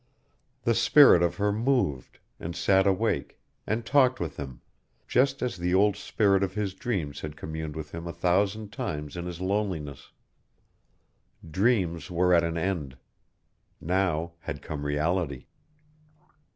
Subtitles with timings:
[0.63, 4.59] The spirit of her moved, and sat awake, and talked with him,
[5.07, 9.15] just as the old spirit of his dreams had communed with him a thousand times
[9.15, 10.11] in his loneliness.
[11.47, 12.97] Dreams were at an end.
[13.79, 15.45] Now had come reality.